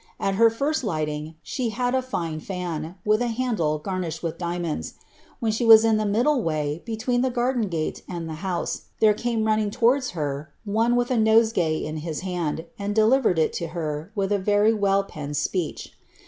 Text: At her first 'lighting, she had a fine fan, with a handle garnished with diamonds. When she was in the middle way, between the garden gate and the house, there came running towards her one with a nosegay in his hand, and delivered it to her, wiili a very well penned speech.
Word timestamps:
At 0.19 0.33
her 0.33 0.49
first 0.49 0.83
'lighting, 0.83 1.35
she 1.43 1.69
had 1.69 1.93
a 1.93 2.01
fine 2.01 2.39
fan, 2.39 2.95
with 3.05 3.21
a 3.21 3.27
handle 3.27 3.77
garnished 3.77 4.23
with 4.23 4.39
diamonds. 4.39 4.95
When 5.39 5.51
she 5.51 5.63
was 5.63 5.85
in 5.85 5.97
the 5.97 6.07
middle 6.07 6.41
way, 6.41 6.81
between 6.87 7.21
the 7.21 7.29
garden 7.29 7.67
gate 7.67 8.01
and 8.09 8.27
the 8.27 8.33
house, 8.41 8.85
there 8.99 9.13
came 9.13 9.45
running 9.45 9.69
towards 9.69 10.09
her 10.17 10.51
one 10.65 10.95
with 10.95 11.11
a 11.11 11.17
nosegay 11.17 11.85
in 11.85 11.97
his 11.97 12.21
hand, 12.21 12.65
and 12.79 12.95
delivered 12.95 13.37
it 13.37 13.53
to 13.53 13.67
her, 13.77 14.11
wiili 14.17 14.31
a 14.31 14.37
very 14.39 14.73
well 14.73 15.03
penned 15.03 15.37
speech. 15.37 15.93